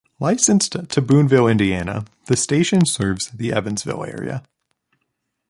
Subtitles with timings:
[0.19, 4.41] Licensed to Boonville, Indiana, the station serves the Evansville area.